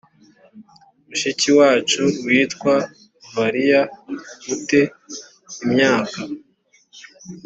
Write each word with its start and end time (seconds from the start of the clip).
mushiki 1.07 1.49
wacu 1.59 2.01
witwa 2.25 2.73
valya 3.33 3.81
u 4.53 4.55
te 4.67 4.81
imyaka 5.63 6.19